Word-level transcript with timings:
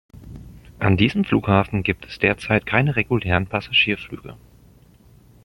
An 0.79 0.97
diesem 0.97 1.25
Flughafen 1.25 1.83
gibt 1.83 2.07
es 2.07 2.17
derzeit 2.17 2.65
keine 2.65 2.95
regulären 2.95 3.45
Passagierflüge. 3.45 4.35